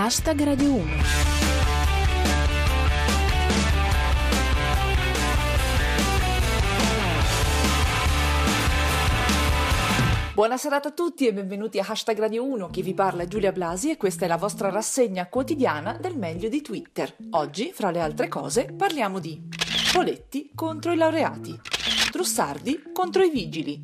[0.00, 0.86] Hashtag Radio 1.
[10.34, 13.50] Buona serata a tutti e benvenuti a Hashtag Radio 1, chi vi parla è Giulia
[13.50, 17.16] Blasi e questa è la vostra rassegna quotidiana del meglio di Twitter.
[17.30, 19.48] Oggi, fra le altre cose, parliamo di
[19.92, 21.58] Poletti contro i laureati,
[22.12, 23.82] Trussardi contro i vigili,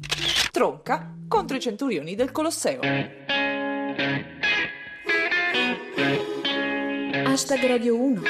[0.53, 2.83] Tronca contro i centurioni del Colosseo.
[7.35, 8.23] Hashtag Radio 1.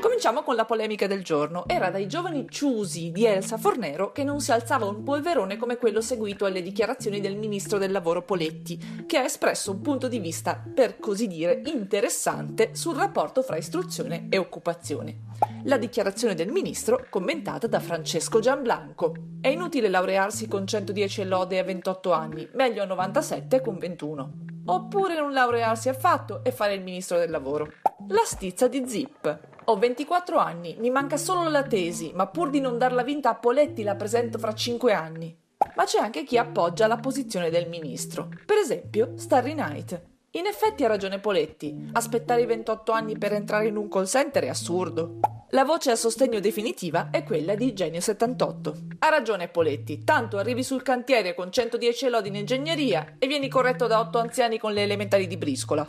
[0.00, 1.64] Cominciamo con la polemica del giorno.
[1.66, 6.00] Era dai giovani ciusi di Elsa Fornero che non si alzava un polverone come quello
[6.00, 10.62] seguito alle dichiarazioni del ministro del lavoro Poletti, che ha espresso un punto di vista,
[10.72, 15.22] per così dire, interessante sul rapporto fra istruzione e occupazione.
[15.64, 19.16] La dichiarazione del ministro, commentata da Francesco Gianblanco.
[19.40, 24.47] È inutile laurearsi con 110 lode a 28 anni, meglio a 97 con 21.
[24.70, 27.72] Oppure non laurearsi affatto e fare il ministro del lavoro.
[28.08, 29.40] La stizza di Zip.
[29.64, 33.34] Ho 24 anni, mi manca solo la tesi, ma pur di non darla vinta a
[33.34, 35.34] Poletti la presento fra 5 anni.
[35.74, 38.28] Ma c'è anche chi appoggia la posizione del ministro.
[38.44, 40.02] Per esempio, Starry Night.
[40.32, 41.88] In effetti ha ragione Poletti.
[41.92, 45.18] Aspettare i 28 anni per entrare in un call center è assurdo.
[45.52, 48.74] La voce a sostegno definitiva è quella di Genio 78.
[48.98, 53.86] Ha ragione Poletti, tanto arrivi sul cantiere con 110 lodi in ingegneria e vieni corretto
[53.86, 55.88] da 8 anziani con le elementari di briscola.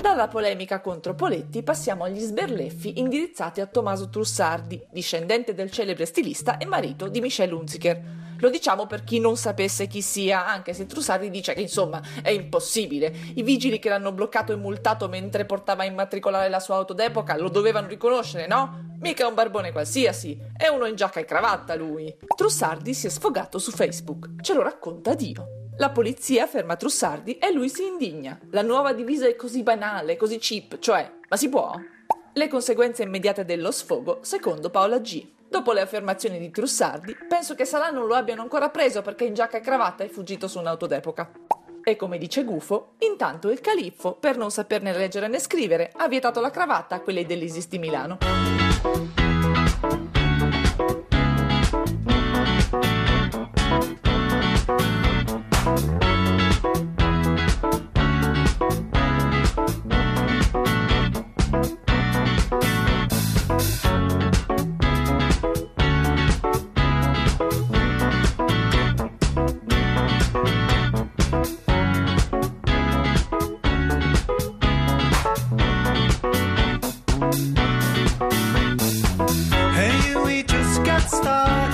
[0.00, 6.56] Dalla polemica contro Poletti passiamo agli sberleffi indirizzati a Tommaso Trussardi, discendente del celebre stilista
[6.56, 8.02] e marito di Michelle Hunziker.
[8.38, 12.30] Lo diciamo per chi non sapesse chi sia, anche se Trussardi dice che insomma è
[12.30, 13.14] impossibile.
[13.34, 17.36] I vigili che l'hanno bloccato e multato mentre portava a immatricolare la sua auto d'epoca
[17.36, 18.94] lo dovevano riconoscere, no?
[19.00, 22.14] Mica un barbone qualsiasi, è uno in giacca e cravatta lui.
[22.34, 25.46] Trussardi si è sfogato su Facebook, ce lo racconta Dio.
[25.78, 28.40] La polizia ferma Trussardi e lui si indigna.
[28.50, 31.74] La nuova divisa è così banale, così cheap, cioè, ma si può?
[32.32, 35.34] Le conseguenze immediate dello sfogo, secondo Paola G.
[35.48, 39.34] Dopo le affermazioni di Trussardi, penso che Salà non lo abbiano ancora preso perché in
[39.34, 41.30] giacca e cravatta è fuggito su un'auto d'epoca.
[41.82, 46.40] E come dice Gufo, intanto il califfo, per non saperne leggere né scrivere, ha vietato
[46.40, 49.15] la cravatta a quelli dell'Isis di Milano.
[81.08, 81.65] start.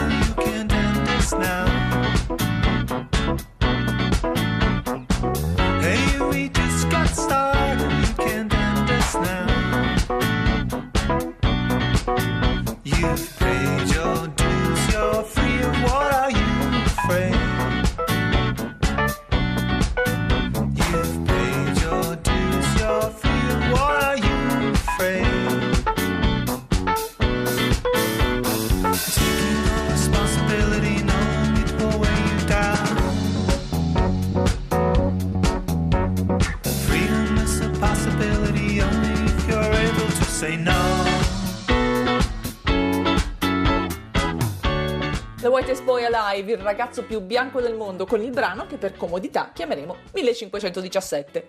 [40.43, 40.73] Say no.
[45.41, 48.97] The Whitest Boy Alive, il ragazzo più bianco del mondo, con il brano che per
[48.97, 51.49] comodità chiameremo 1517.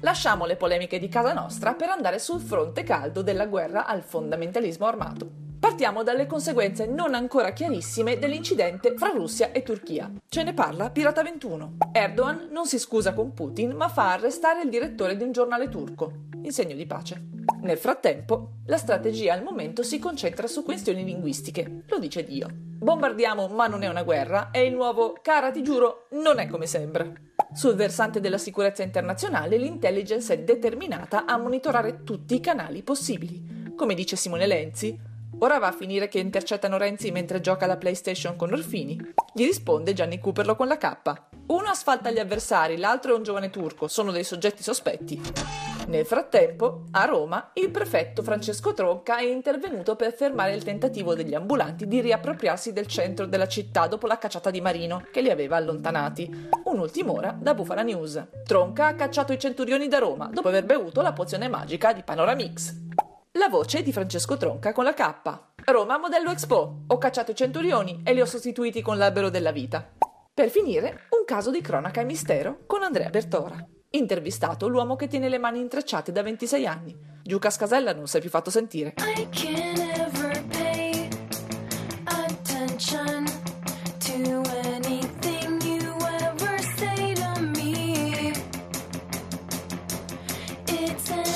[0.00, 4.84] Lasciamo le polemiche di casa nostra per andare sul fronte caldo della guerra al fondamentalismo
[4.84, 5.30] armato.
[5.60, 10.10] Partiamo dalle conseguenze non ancora chiarissime dell'incidente fra Russia e Turchia.
[10.28, 11.76] Ce ne parla Pirata 21.
[11.92, 16.12] Erdogan non si scusa con Putin, ma fa arrestare il direttore di un giornale turco,
[16.42, 17.33] in segno di pace.
[17.60, 22.48] Nel frattempo, la strategia al momento si concentra su questioni linguistiche, lo dice Dio.
[22.50, 26.66] Bombardiamo ma non è una guerra è il nuovo cara ti giuro non è come
[26.66, 27.10] sembra.
[27.54, 33.72] Sul versante della sicurezza internazionale l'intelligence è determinata a monitorare tutti i canali possibili.
[33.74, 34.98] Come dice Simone Lenzi,
[35.38, 39.00] ora va a finire che intercettano Renzi mentre gioca alla PlayStation con Orfini.
[39.32, 41.12] Gli risponde Gianni Cooperlo con la K.
[41.46, 45.73] Uno asfalta gli avversari, l'altro è un giovane turco, sono dei soggetti sospetti.
[45.86, 51.34] Nel frattempo, a Roma, il prefetto Francesco Tronca è intervenuto per fermare il tentativo degli
[51.34, 55.56] ambulanti di riappropriarsi del centro della città dopo la cacciata di Marino, che li aveva
[55.56, 56.48] allontanati.
[56.64, 58.28] Un'ultima ora da Bufala News.
[58.44, 62.74] Tronca ha cacciato i centurioni da Roma dopo aver bevuto la pozione magica di Panoramix.
[63.32, 65.38] La voce di Francesco Tronca con la K.
[65.66, 66.84] Roma modello Expo.
[66.86, 69.86] Ho cacciato i centurioni e li ho sostituiti con l'albero della vita.
[70.32, 73.73] Per finire, un caso di cronaca e mistero con Andrea Bertora.
[73.94, 76.96] Intervistato l'uomo che tiene le mani intrecciate da 26 anni.
[77.22, 78.94] Giù Cascasella non si è più fatto sentire.
[87.54, 88.32] Me.
[90.66, 91.33] It's an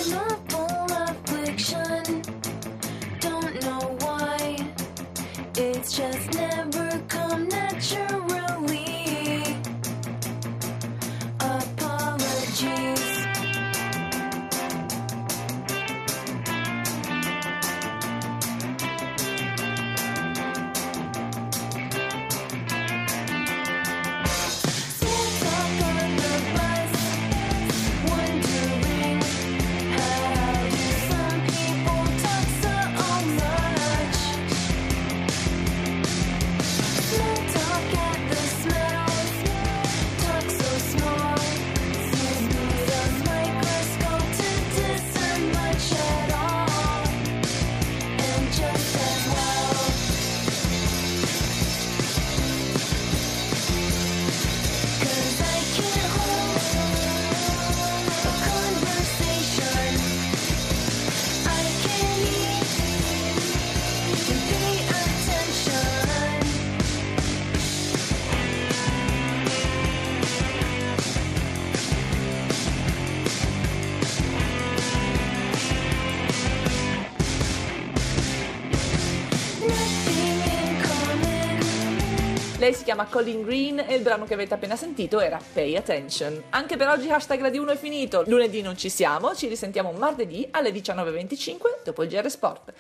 [82.59, 86.43] Lei si chiama Colin Green e il brano che avete appena sentito era Pay Attention.
[86.51, 88.25] Anche per oggi hashtag Radio 1 è finito.
[88.27, 92.73] Lunedì non ci siamo, ci risentiamo martedì alle 19.25 dopo il GR Sport.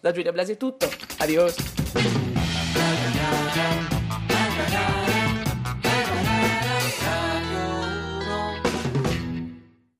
[0.00, 0.86] Da Giulia Blasi è tutto.
[1.16, 1.54] Adios.